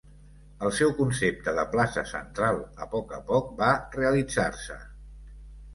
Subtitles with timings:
[0.67, 4.85] El seu concepte de plaça central a poc a poc va realitzar-se.